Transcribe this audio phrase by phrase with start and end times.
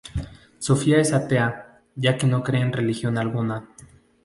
[0.57, 3.67] Sofía es atea, ya que no cree en religión alguna.